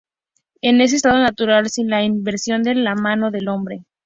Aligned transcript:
En 0.63 0.81
estado 0.81 1.19
natural 1.19 1.69
sin 1.69 1.87
la 1.87 2.01
intervención 2.03 2.63
de 2.63 2.73
la 2.73 2.95
mano 2.95 3.29
del 3.29 3.47
hombre. 3.47 3.85